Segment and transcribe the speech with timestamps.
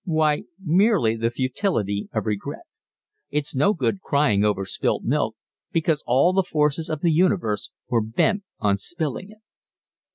[0.05, 2.63] "Why, merely the futility of regret.
[3.29, 5.35] It's no good crying over spilt milk,
[5.71, 9.41] because all the forces of the universe were bent on spilling it."